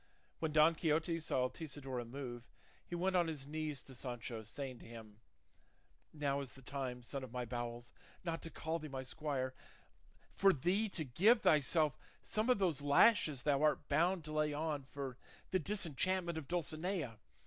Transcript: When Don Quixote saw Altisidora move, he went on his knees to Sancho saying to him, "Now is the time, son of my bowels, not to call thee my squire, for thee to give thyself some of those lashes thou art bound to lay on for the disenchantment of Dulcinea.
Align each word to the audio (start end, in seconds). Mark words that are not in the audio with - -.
When 0.39 0.51
Don 0.51 0.73
Quixote 0.73 1.19
saw 1.19 1.43
Altisidora 1.47 2.05
move, 2.05 2.47
he 2.87 2.95
went 2.95 3.15
on 3.15 3.27
his 3.27 3.45
knees 3.45 3.83
to 3.83 3.93
Sancho 3.93 4.41
saying 4.41 4.79
to 4.79 4.87
him, 4.87 5.19
"Now 6.11 6.41
is 6.41 6.53
the 6.53 6.63
time, 6.63 7.03
son 7.03 7.23
of 7.23 7.31
my 7.31 7.45
bowels, 7.45 7.93
not 8.23 8.41
to 8.41 8.49
call 8.49 8.79
thee 8.79 8.87
my 8.87 9.03
squire, 9.03 9.53
for 10.33 10.53
thee 10.53 10.89
to 10.89 11.03
give 11.03 11.41
thyself 11.43 11.99
some 12.23 12.49
of 12.49 12.57
those 12.57 12.81
lashes 12.81 13.43
thou 13.43 13.61
art 13.61 13.87
bound 13.89 14.23
to 14.25 14.33
lay 14.33 14.53
on 14.53 14.85
for 14.89 15.17
the 15.51 15.59
disenchantment 15.59 16.35
of 16.39 16.47
Dulcinea. 16.47 17.19